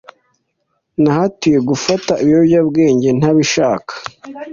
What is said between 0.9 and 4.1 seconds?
Nahatiwe gufata ibiyobyabwenge ntabishaka.